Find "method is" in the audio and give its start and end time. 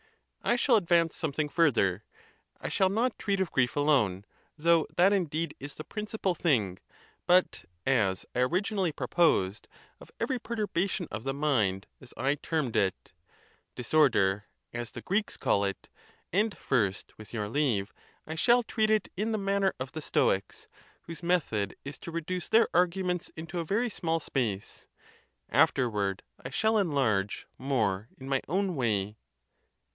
21.21-21.99